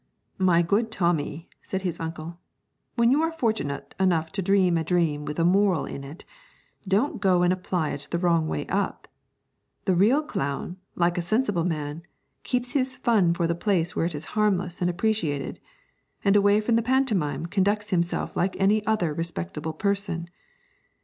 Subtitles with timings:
[0.39, 2.39] 'My good Tommy,' said his uncle,
[2.95, 6.25] 'when you are fortunate enough to dream a dream with a moral in it,
[6.87, 9.07] don't go and apply it the wrong way up.
[9.85, 12.01] The real clown, like a sensible man,
[12.41, 15.59] keeps his fun for the place where it is harmless and appreciated,
[16.25, 20.25] and away from the pantomime conducts himself like any other respectable person.